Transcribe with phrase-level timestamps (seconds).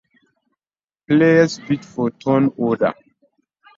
[1.07, 2.95] Players bid for turn order.